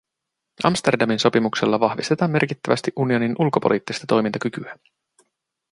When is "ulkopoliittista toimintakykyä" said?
3.39-4.75